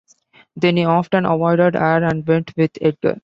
[0.55, 3.19] Then he often avoided her and went with Edgar.